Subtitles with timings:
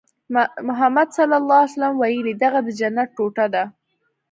[0.67, 1.17] محمد ص
[1.99, 3.63] ویلي دغه د جنت ټوټه ده.